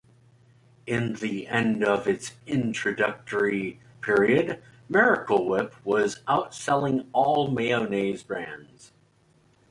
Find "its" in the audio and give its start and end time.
2.07-2.33